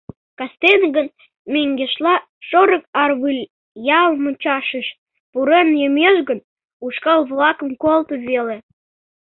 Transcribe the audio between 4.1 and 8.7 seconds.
мучашыш пурен йомеш гын, ушкал-влакым колто веле...